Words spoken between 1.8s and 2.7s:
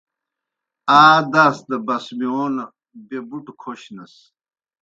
بسمِیون